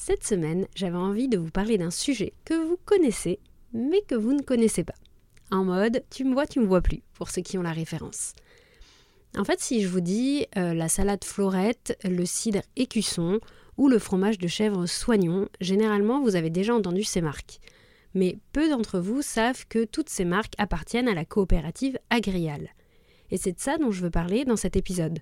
[0.00, 3.40] cette semaine, j'avais envie de vous parler d'un sujet que vous connaissez,
[3.72, 4.94] mais que vous ne connaissez pas.
[5.50, 8.32] En mode, tu me vois, tu me vois plus, pour ceux qui ont la référence.
[9.36, 13.40] En fait, si je vous dis euh, la salade florette, le cidre écusson
[13.76, 17.58] ou le fromage de chèvre soignon, généralement vous avez déjà entendu ces marques.
[18.14, 22.68] Mais peu d'entre vous savent que toutes ces marques appartiennent à la coopérative Agrial.
[23.32, 25.18] Et c'est de ça dont je veux parler dans cet épisode.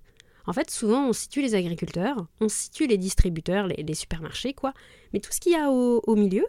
[0.47, 4.72] En fait, souvent, on situe les agriculteurs, on situe les distributeurs, les, supermarchés, quoi.
[5.12, 6.47] Mais tout ce qu'il y a au, milieu,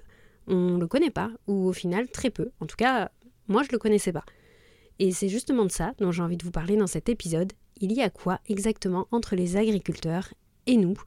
[0.47, 2.51] on ne le connaît pas, ou au final, très peu.
[2.59, 3.11] En tout cas,
[3.47, 4.25] moi, je ne le connaissais pas.
[4.99, 7.53] Et c'est justement de ça dont j'ai envie de vous parler dans cet épisode.
[7.79, 10.33] Il y a quoi exactement entre les agriculteurs
[10.65, 10.97] et nous?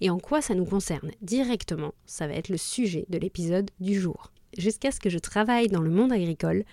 [0.00, 1.94] Et en quoi ça nous concerne directement?
[2.06, 4.32] Ça va être le sujet de l'épisode du jour.
[4.56, 6.64] Jusqu'à ce que je travaille dans le monde agricole,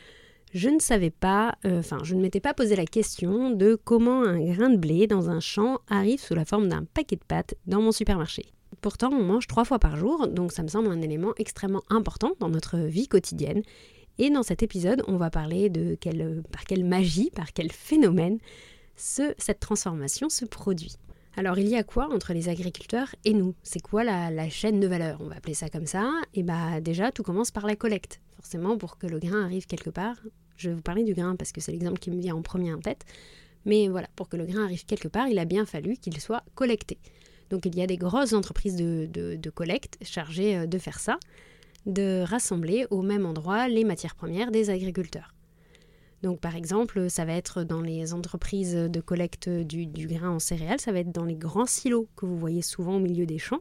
[0.58, 4.24] je ne savais pas, euh, enfin, je ne m'étais pas posé la question de comment
[4.24, 7.54] un grain de blé dans un champ arrive sous la forme d'un paquet de pâtes
[7.68, 8.48] dans mon supermarché.
[8.82, 12.32] Pourtant, on mange trois fois par jour, donc ça me semble un élément extrêmement important
[12.40, 13.62] dans notre vie quotidienne.
[14.18, 15.96] Et dans cet épisode, on va parler de
[16.52, 18.40] par quelle magie, par quel phénomène
[18.96, 20.96] cette transformation se produit.
[21.36, 23.54] Alors il y a quoi entre les agriculteurs et nous?
[23.62, 25.20] C'est quoi la, la, chaîne de valeur?
[25.22, 26.12] On va appeler ça comme ça.
[26.34, 28.20] Et bah déjà, tout commence par la collecte.
[28.38, 30.18] Forcément, pour que le grain arrive quelque part,
[30.58, 32.74] je vais vous parler du grain parce que c'est l'exemple qui me vient en premier
[32.74, 33.06] en tête.
[33.66, 36.44] Mais voilà, pour que le grain arrive quelque part, il a bien fallu qu'il soit
[36.56, 36.98] collecté.
[37.50, 41.20] Donc il y a des grosses entreprises de, collecte chargées euh, de faire ça,
[41.86, 45.34] de rassembler au même endroit les matières premières des agriculteurs.
[46.24, 50.40] Donc par exemple, ça va être dans les entreprises de collecte du, du, grain en
[50.40, 53.38] céréales, ça va être dans les grands silos que vous voyez souvent au milieu des
[53.38, 53.60] champs.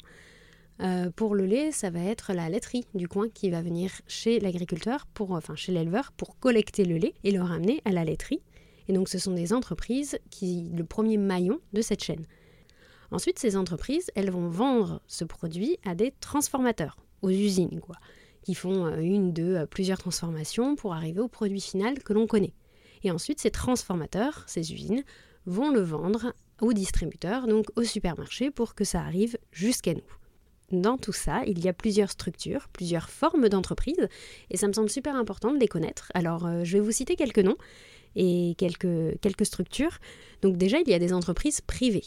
[0.81, 4.41] Euh, pour le lait, ça va être la laiterie du coin qui va venir chez
[4.41, 8.42] l'agriculteur, pour, enfin chez l'éleveur, pour collecter le lait et le ramener à la laiterie.
[8.88, 12.26] Et donc ce sont des entreprises qui, le premier maillon de cette chaîne.
[13.10, 17.97] Ensuite, ces entreprises, elles vont vendre ce produit à des transformateurs, aux usines, quoi,
[18.43, 22.26] qui font euh, une, deux, euh, plusieurs transformations pour arriver au produit final que l'on
[22.26, 22.53] connaît.
[23.03, 25.04] Et ensuite, ces transformateurs, ces usines,
[25.47, 30.03] vont le vendre aux distributeurs, donc au supermarché, pour que ça arrive jusqu'à nous
[30.72, 34.09] dans tout ça, il y a plusieurs structures, plusieurs formes d'entreprises,
[34.50, 36.10] et ça me semble super important de les connaître.
[36.15, 37.56] Alors, euh, je vais vous citer quelques noms
[38.16, 39.99] et quelques, quelques structures.
[40.43, 42.05] Donc déjà, il y a des entreprises privées.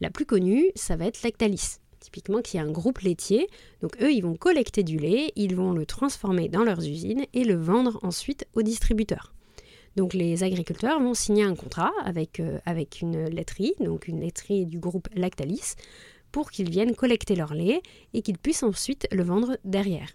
[0.00, 3.48] La plus connue, ça va être Lactalis, typiquement qui est un groupe laitier.
[3.82, 7.44] Donc eux, ils vont collecter du lait, ils vont le transformer dans leurs usines et
[7.44, 9.34] le vendre ensuite aux distributeurs.
[9.96, 14.64] Donc les agriculteurs vont signer un contrat avec, euh, avec une laiterie, donc une laiterie
[14.64, 15.74] du groupe Lactalis,
[16.32, 17.82] pour qu'ils viennent collecter leur lait
[18.14, 20.08] et qu'ils puissent ensuite le vendre derrière.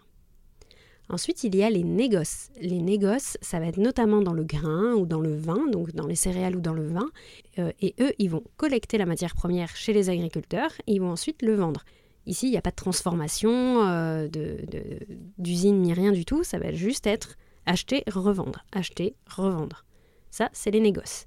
[1.07, 2.49] Ensuite, il y a les négoces.
[2.59, 6.07] Les négoces, ça va être notamment dans le grain ou dans le vin, donc dans
[6.07, 7.07] les céréales ou dans le vin.
[7.59, 11.11] Euh, et eux, ils vont collecter la matière première chez les agriculteurs et ils vont
[11.11, 11.85] ensuite le vendre.
[12.25, 14.27] Ici, il n'y a pas de transformation euh,
[15.37, 16.43] d'usine ni rien du tout.
[16.43, 17.35] Ça va juste être
[17.67, 19.85] acheter, revendre, acheter, revendre.
[20.31, 21.25] Ça, c'est les négoces.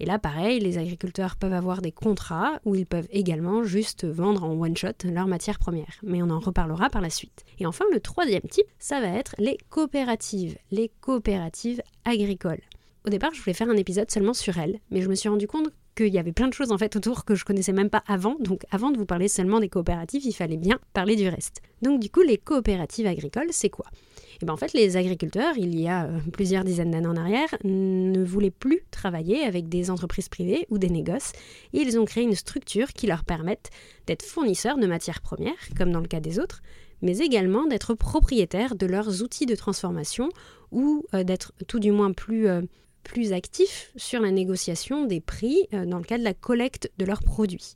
[0.00, 4.44] Et là, pareil, les agriculteurs peuvent avoir des contrats où ils peuvent également juste vendre
[4.44, 6.00] en one-shot leurs matières premières.
[6.02, 7.44] Mais on en reparlera par la suite.
[7.58, 12.62] Et enfin, le troisième type, ça va être les coopératives, les coopératives agricoles.
[13.06, 15.46] Au départ, je voulais faire un épisode seulement sur elles, mais je me suis rendu
[15.46, 18.02] compte qu'il y avait plein de choses en fait autour que je connaissais même pas
[18.06, 18.36] avant.
[18.40, 21.62] Donc avant de vous parler seulement des coopératives, il fallait bien parler du reste.
[21.82, 23.86] Donc du coup, les coopératives agricoles, c'est quoi?
[24.42, 27.48] Et ben en fait, les agriculteurs, il y a euh, plusieurs dizaines d'années en arrière,
[27.64, 31.32] ne voulaient plus travailler avec des entreprises privées ou des négoces.
[31.72, 33.70] Et ils ont créé une structure qui leur permette
[34.06, 36.62] d'être fournisseurs de matières premières, comme dans le cas des autres,
[37.02, 40.30] mais également d'être propriétaires de leurs outils de transformation
[40.70, 42.62] ou euh, d'être tout du moins plus, euh,
[43.02, 47.22] plus actifs sur la négociation des prix dans le cas de la collecte de leurs
[47.22, 47.74] produits.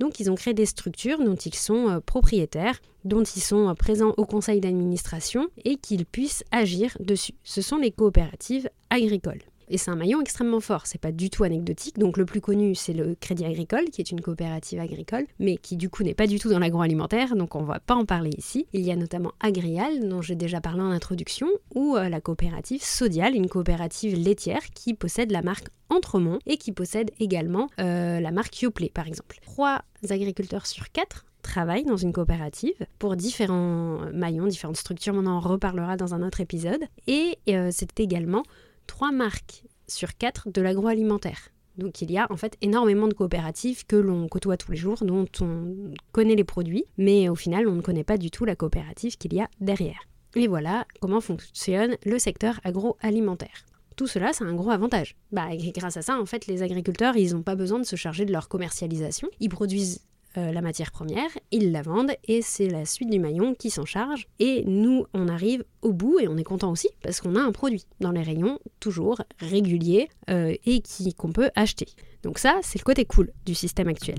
[0.00, 3.74] Donc ils ont créé des structures dont ils sont euh, propriétaires, dont ils sont euh,
[3.74, 7.34] présents au conseil d'administration et qu'ils puissent agir dessus.
[7.44, 9.42] Ce sont les coopératives agricoles.
[9.70, 11.98] Et c'est un maillon extrêmement fort, c'est pas du tout anecdotique.
[11.98, 15.76] Donc le plus connu, c'est le Crédit Agricole, qui est une coopérative agricole, mais qui
[15.76, 18.66] du coup n'est pas du tout dans l'agroalimentaire, donc on va pas en parler ici.
[18.72, 22.82] Il y a notamment Agrial, dont j'ai déjà parlé en introduction, ou euh, la coopérative
[22.82, 28.62] Sodial, une coopérative laitière qui possède la marque Entremont et qui possède également la marque
[28.62, 29.38] Yoplait par exemple.
[29.42, 35.14] Trois agriculteurs sur quatre travaillent dans une coopérative pour différents maillons, différentes structures.
[35.16, 36.84] On en reparlera dans un autre épisode.
[37.06, 38.42] Et euh, c'est également
[38.90, 41.50] trois marques sur quatre de l'agroalimentaire.
[41.78, 44.98] Donc il y a en fait énormément de coopératives que l'on côtoie tous les jours,
[45.02, 48.56] dont on connaît les produits, mais au final on ne connaît pas du tout la
[48.56, 50.00] coopérative qu'il y a derrière.
[50.34, 53.64] Et voilà comment fonctionne le secteur agroalimentaire.
[53.94, 55.14] Tout cela, c'est un gros avantage.
[55.30, 58.24] Bah, grâce à ça, en fait, les agriculteurs, ils n'ont pas besoin de se charger
[58.24, 59.28] de leur commercialisation.
[59.40, 60.00] Ils produisent
[60.36, 63.84] euh, la matière première, ils la vendent et c'est la suite du maillon qui s'en
[63.84, 64.28] charge.
[64.38, 67.52] Et nous, on arrive au bout et on est content aussi parce qu'on a un
[67.52, 70.82] produit dans les rayons toujours régulier euh, et
[71.16, 71.86] qu'on peut acheter.
[72.22, 74.18] Donc ça, c'est le côté cool du système actuel.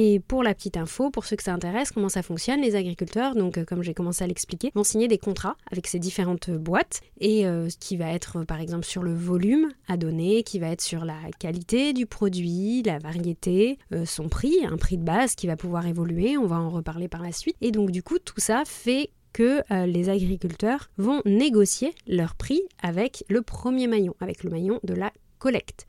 [0.00, 3.34] Et pour la petite info, pour ceux que ça intéresse, comment ça fonctionne, les agriculteurs,
[3.34, 7.00] donc euh, comme j'ai commencé à l'expliquer, vont signer des contrats avec ces différentes boîtes
[7.20, 10.68] et euh, ce qui va être par exemple sur le volume à donner, qui va
[10.68, 15.34] être sur la qualité du produit, la variété, euh, son prix, un prix de base
[15.34, 17.56] qui va pouvoir évoluer, on va en reparler par la suite.
[17.60, 23.24] Et donc du coup, tout ça fait que les agriculteurs vont négocier leur prix avec
[23.28, 25.86] le premier maillon, avec le maillon de la collecte.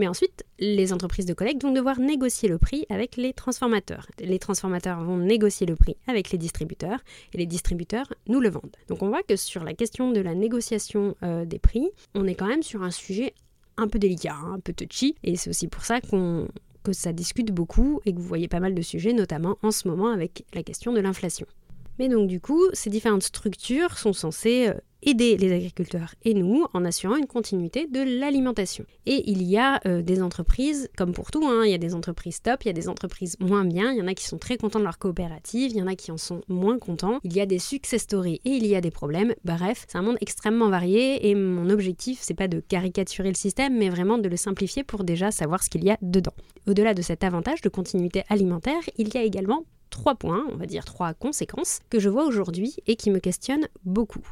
[0.00, 4.06] Mais ensuite, les entreprises de collecte vont devoir négocier le prix avec les transformateurs.
[4.18, 7.00] Les transformateurs vont négocier le prix avec les distributeurs
[7.34, 8.74] et les distributeurs nous le vendent.
[8.88, 12.34] Donc on voit que sur la question de la négociation euh, des prix, on est
[12.34, 13.34] quand même sur un sujet
[13.76, 16.48] un peu délicat, hein, un peu touchy, et c'est aussi pour ça qu'on
[16.82, 19.86] que ça discute beaucoup et que vous voyez pas mal de sujets, notamment en ce
[19.86, 21.46] moment avec la question de l'inflation.
[21.98, 26.66] Mais donc du coup, ces différentes structures sont censées euh, aider les agriculteurs et nous
[26.74, 28.84] en assurant une continuité de l'alimentation.
[29.06, 31.94] Et il y a euh, des entreprises, comme pour tout, hein, il y a des
[31.94, 34.38] entreprises top, il y a des entreprises moins bien, il y en a qui sont
[34.38, 37.34] très contents de leur coopérative, il y en a qui en sont moins contents, il
[37.34, 39.34] y a des success stories et il y a des problèmes.
[39.44, 43.76] Bref, c'est un monde extrêmement varié et mon objectif, c'est pas de caricaturer le système,
[43.76, 46.34] mais vraiment de le simplifier pour déjà savoir ce qu'il y a dedans.
[46.66, 50.66] Au-delà de cet avantage de continuité alimentaire, il y a également trois points, on va
[50.66, 54.24] dire trois conséquences, que je vois aujourd'hui et qui me questionnent beaucoup.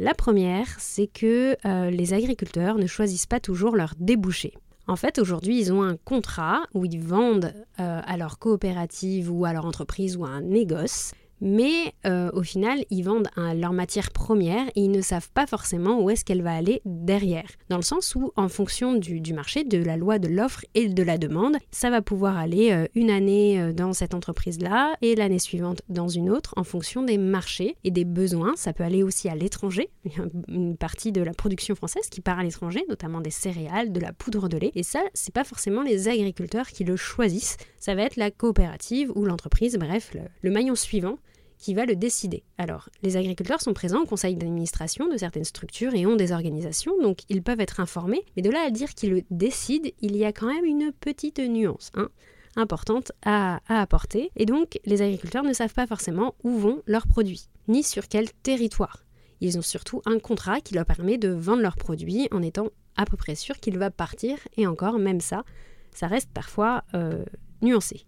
[0.00, 4.54] La première, c'est que euh, les agriculteurs ne choisissent pas toujours leur débouché.
[4.86, 9.44] En fait, aujourd'hui, ils ont un contrat où ils vendent euh, à leur coopérative ou
[9.44, 14.10] à leur entreprise ou à un négoce mais euh, au final, ils vendent leur matière
[14.10, 17.48] première et ils ne savent pas forcément où est-ce qu'elle va aller derrière.
[17.68, 21.02] Dans le sens où, en fonction du, marché, de la loi de l'offre et de
[21.02, 25.38] la demande, ça va pouvoir aller euh, une année euh, dans cette entreprise-là et l'année
[25.38, 28.54] suivante dans une autre en fonction des marchés et des besoins.
[28.56, 29.90] Ça peut aller aussi à l'étranger.
[30.04, 33.30] Il y a une partie de la production française qui part à l'étranger, notamment des
[33.30, 34.72] céréales, de la poudre de lait.
[34.74, 37.56] Et ça, c'est pas forcément les agriculteurs qui le choisissent.
[37.78, 41.18] Ça va être la coopérative ou l'entreprise, bref, le maillon suivant
[41.58, 42.44] qui va le décider.
[42.56, 46.92] Alors, les agriculteurs sont présents au conseil d'administration de certaines structures et ont des organisations,
[47.02, 50.24] donc ils peuvent être informés, mais de là à dire qu'ils le décident, il y
[50.24, 51.90] a quand même une petite nuance.
[51.94, 52.08] Hein,
[52.56, 54.30] importante à, apporter.
[54.36, 58.30] Et donc, les agriculteurs ne savent pas forcément où vont leurs produits, ni sur quel
[58.42, 59.04] territoire.
[59.40, 63.04] Ils ont surtout un contrat qui leur permet de vendre leurs produits en étant à
[63.04, 64.36] peu près sûr qu'il va partir.
[64.56, 65.44] Et encore, même ça,
[65.92, 67.24] ça reste parfois euh,
[67.62, 68.04] nuancé.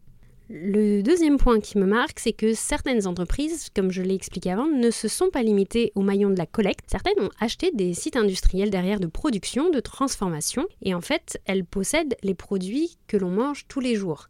[0.53, 4.67] Le deuxième point qui me marque, c'est que certaines entreprises, comme je l'ai expliqué avant,
[4.67, 6.87] ne se sont pas limitées au maillon de la collecte.
[6.91, 11.65] Certaines ont acheté des sites industriels derrière de production, de transformation, et en fait, elles
[11.65, 14.27] possèdent les produits que l'on mange tous les jours.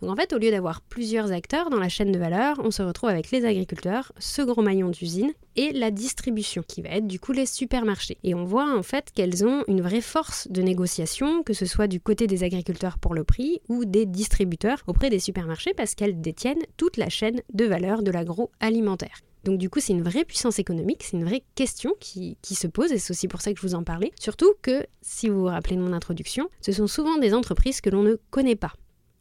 [0.00, 2.82] Donc en fait, au lieu d'avoir plusieurs acteurs dans la chaîne de valeur, on se
[2.82, 7.18] retrouve avec les agriculteurs, ce gros maillon d'usine et la distribution, qui va être du
[7.18, 8.18] coup les supermarchés.
[8.22, 11.86] Et on voit en fait qu'elles ont une vraie force de négociation, que ce soit
[11.86, 16.20] du côté des agriculteurs pour le prix ou des distributeurs auprès des supermarchés, parce qu'elles
[16.20, 19.20] détiennent toute la chaîne de valeur de l'agroalimentaire.
[19.44, 22.90] Donc du coup, c'est une vraie puissance économique, c'est une vraie question qui, se pose,
[22.90, 24.12] et c'est aussi pour ça que je vous en parlais.
[24.18, 27.88] Surtout que, si vous vous rappelez de mon introduction, ce sont souvent des entreprises que
[27.88, 28.72] l'on ne connaît pas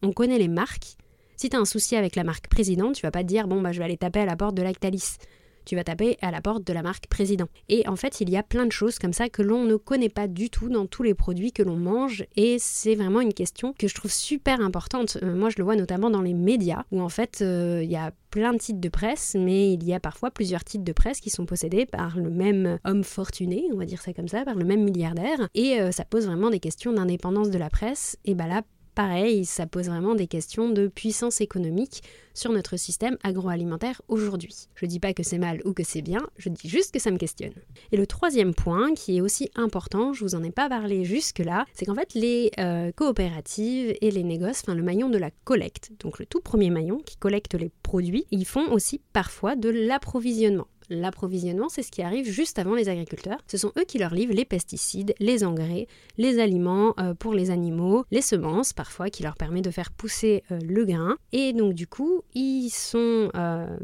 [0.05, 0.95] on connaît les marques.
[1.35, 3.61] Si tu as un souci avec la marque président, tu vas pas te dire bon
[3.61, 5.17] bah je vais aller taper à la porte de Lactalis.
[5.65, 7.47] Tu vas taper à la porte de la marque président.
[7.69, 10.09] Et en fait, il y a plein de choses comme ça que l'on ne connaît
[10.09, 12.23] pas du tout dans tous les produits que l'on mange.
[12.35, 15.17] Et c'est vraiment une question que je trouve super importante.
[15.23, 17.95] Euh, moi, je le vois notamment dans les médias, où en fait, euh, il y
[17.95, 21.19] a plein de titres de presse, mais il y a parfois plusieurs titres de presse
[21.19, 24.55] qui sont possédés par le même homme fortuné, on va dire ça comme ça, par
[24.55, 25.49] le même milliardaire.
[25.55, 28.17] Et euh, ça pose vraiment des questions d'indépendance de la presse.
[28.23, 28.61] Et bah là,
[28.95, 32.01] pareil, ça pose vraiment des questions de puissance économique
[32.33, 34.67] sur notre système agroalimentaire aujourd'hui.
[34.75, 37.11] Je dis pas que c'est mal ou que c'est bien, je dis juste que ça
[37.11, 37.53] me questionne.
[37.91, 41.65] Et le troisième point, qui est aussi important, je vous en ai pas parlé jusque-là,
[41.73, 45.91] c'est qu'en fait les euh, coopératives et les négoces, enfin le maillon de la collecte,
[45.99, 50.67] donc le tout premier maillon qui collecte les produits, ils font aussi parfois de l'approvisionnement.
[50.89, 53.39] L'approvisionnement, c'est ce qui arrive juste avant les agriculteurs.
[53.47, 55.87] Ce sont eux qui leur livrent les pesticides, les engrais,
[56.17, 60.43] les aliments euh, pour les animaux, les semences parfois qui leur permet de faire pousser
[60.51, 61.17] euh, le grain.
[61.31, 63.77] Et donc du coup, ils sont euh,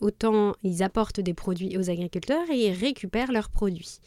[0.00, 4.00] autant ils apportent des produits aux agriculteurs et ils récupèrent leurs produits.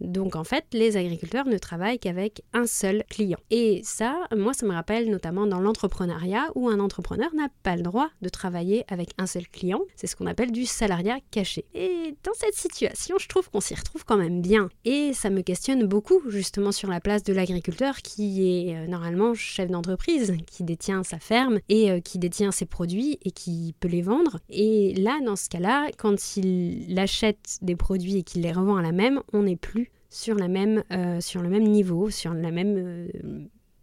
[0.00, 3.38] Donc en fait, les agriculteurs ne travaillent qu'avec un seul client.
[3.50, 7.82] Et ça, moi, ça me rappelle notamment dans l'entrepreneuriat où un entrepreneur n'a pas le
[7.82, 9.80] droit de travailler avec un seul client.
[9.96, 11.64] C'est ce qu'on appelle du salariat caché.
[11.74, 14.68] Et dans cette situation, je trouve qu'on s'y retrouve quand même bien.
[14.84, 19.34] Et ça me questionne beaucoup justement sur la place de l'agriculteur qui est euh, normalement
[19.34, 23.88] chef d'entreprise, qui détient sa ferme et euh, qui détient ses produits et qui peut
[23.88, 24.38] les vendre.
[24.48, 28.82] Et là, dans ce cas-là, quand il achète des produits et qu'il les revend à
[28.82, 32.50] la même, on n'est plus sur, la même, euh, sur le même niveau, sur la
[32.50, 33.08] même, euh,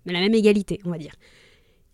[0.06, 1.14] la même égalité, on va dire.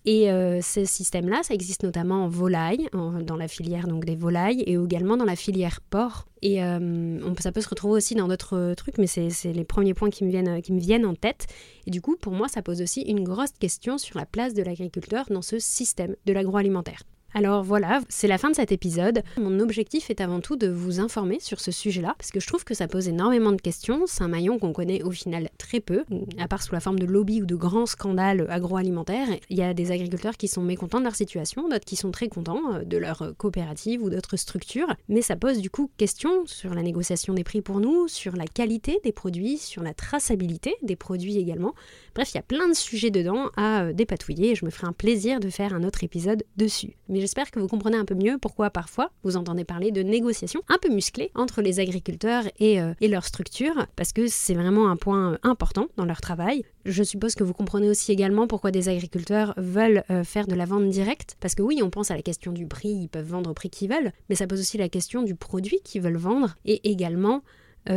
[0.03, 4.61] Et euh, ce système-là, ça existe notamment en volaille, dans la filière donc des volailles,
[4.61, 6.25] et également dans la filière porc.
[6.41, 10.23] Et ça peut se retrouver aussi dans d'autres trucs, mais c'est les premiers points qui
[10.23, 11.45] me, viennent, qui me viennent en tête.
[11.85, 14.63] Et du coup, pour moi, ça pose aussi une grosse question sur la place de
[14.63, 17.03] l'agriculteur dans ce système de l'agroalimentaire.
[17.33, 19.23] Alors voilà, c'est la fin de cet épisode.
[19.37, 22.65] Mon objectif est avant tout de vous informer sur ce sujet-là, parce que je trouve
[22.65, 24.03] que ça pose énormément de questions.
[24.05, 26.03] C'est un maillon qu'on connaît au final très peu,
[26.37, 29.29] à part sous la forme de lobby ou de grands scandales agroalimentaires.
[29.49, 32.27] Il y a des agriculteurs qui sont mécontents de leur situation, d'autres qui sont très
[32.27, 36.73] contents euh, de leur coopérative ou d'autres structures, mais ça pose du coup question sur
[36.73, 40.97] la négociation des prix pour nous, sur la qualité des produits, sur la traçabilité des
[40.97, 41.75] produits également.
[42.13, 44.87] Bref, il y a plein de sujets dedans à euh, dépatouiller et je me ferai
[44.87, 48.37] un plaisir de faire un autre épisode dessus j'espère que vous comprenez un peu mieux
[48.37, 52.93] pourquoi parfois vous entendez parler de négociations un peu musclées entre les agriculteurs et, euh,
[52.99, 56.65] et leur structure, parce que c'est vraiment un point euh, important dans leur travail.
[56.85, 60.65] Je suppose que vous comprenez aussi également pourquoi des agriculteurs veulent euh, faire de la
[60.65, 63.51] vente directe, parce que oui, on pense à la question du prix, ils peuvent vendre
[63.51, 66.55] au prix qu'ils veulent, mais ça pose aussi la question du produit qu'ils veulent vendre,
[66.65, 67.43] et également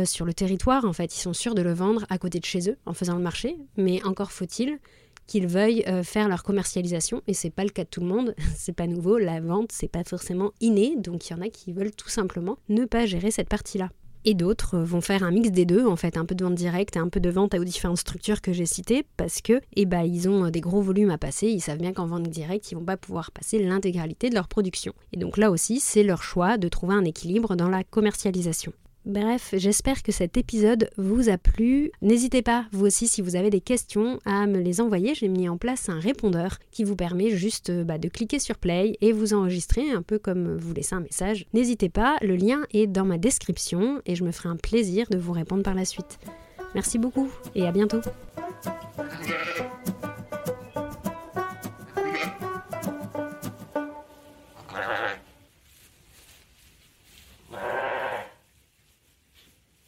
[0.05, 2.71] sur le territoire, en fait, ils sont sûrs de le vendre à côté de chez
[2.71, 4.79] eux en faisant le marché, mais encore faut-il
[5.27, 7.21] qu'ils veuillent euh, faire leur commercialisation.
[7.27, 9.87] Et c'est pas le cas de tout le monde, c'est pas nouveau, la vente c'est
[9.87, 13.31] pas forcément inné, donc il y en a qui veulent tout simplement ne pas gérer
[13.31, 13.89] cette partie-là.
[14.27, 16.95] Et d'autres vont faire un mix des deux, en fait, un peu de vente directe
[16.95, 20.01] et un peu de vente aux différentes structures que j'ai citées, parce que eh ben,
[20.01, 22.83] ils ont des gros volumes à passer, ils savent bien qu'en vente directe, ils vont
[22.83, 24.93] pas pouvoir passer l'intégralité de leur production.
[25.13, 28.73] Et donc là aussi, c'est leur choix de trouver un équilibre dans la commercialisation.
[29.05, 31.91] Bref, j'espère que cet épisode vous a plu.
[32.01, 35.13] N'hésitez pas, vous aussi, si vous avez des questions, à me les envoyer.
[35.13, 38.57] J'ai mis en place un répondeur qui vous permet juste euh, bah, de cliquer sur
[38.57, 41.45] play et vous enregistrer un peu comme vous laissez un message.
[41.53, 45.17] N'hésitez pas, le lien est dans ma description et je me ferai un plaisir de
[45.17, 46.17] vous répondre par la suite.
[46.73, 48.01] Merci beaucoup et à bientôt.